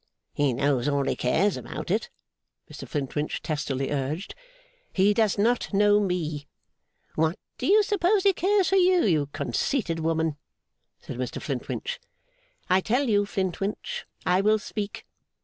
'He 0.33 0.51
knows 0.53 0.87
all 0.87 1.03
he 1.05 1.15
cares 1.15 1.55
about 1.57 1.91
it,' 1.91 2.09
Mr 2.71 2.87
Flintwinch 2.87 3.39
testily 3.43 3.91
urged. 3.91 4.33
'He 4.91 5.13
does 5.13 5.37
not 5.37 5.71
know 5.75 5.99
me.' 5.99 6.47
'What 7.13 7.37
do 7.59 7.67
you 7.67 7.83
suppose 7.83 8.23
he 8.23 8.33
cares 8.33 8.69
for 8.69 8.77
you, 8.77 9.03
you 9.03 9.27
conceited 9.27 9.99
woman?' 9.99 10.37
said 11.01 11.17
Mr 11.17 11.39
Flintwinch. 11.39 11.99
'I 12.67 12.81
tell 12.81 13.07
you, 13.09 13.27
Flintwinch, 13.27 14.07
I 14.25 14.41
will 14.41 14.57
speak. 14.57 15.05